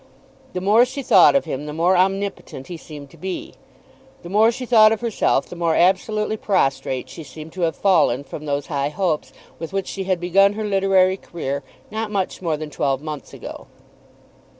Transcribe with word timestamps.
The 0.53 0.61
more 0.61 0.83
she 0.83 1.03
thought 1.03 1.35
of 1.35 1.45
him, 1.45 1.67
the 1.67 1.73
more 1.73 1.95
omnipotent 1.95 2.65
he 2.65 2.75
seemed 2.77 3.11
to 3.11 3.17
be. 3.17 3.53
The 4.23 4.29
more 4.31 4.51
she 4.51 4.65
thought 4.65 4.91
of 4.91 5.01
herself, 5.01 5.45
the 5.47 5.55
more 5.55 5.75
absolutely 5.75 6.37
prostrate 6.37 7.07
she 7.07 7.21
seemed 7.23 7.53
to 7.53 7.61
have 7.61 7.75
fallen 7.75 8.23
from 8.23 8.47
those 8.47 8.65
high 8.65 8.89
hopes 8.89 9.31
with 9.59 9.73
which 9.73 9.85
she 9.85 10.05
had 10.05 10.19
begun 10.19 10.53
her 10.53 10.65
literary 10.65 11.17
career 11.17 11.61
not 11.91 12.09
much 12.09 12.41
more 12.41 12.57
than 12.57 12.71
twelve 12.71 13.03
months 13.03 13.31
ago. 13.31 13.67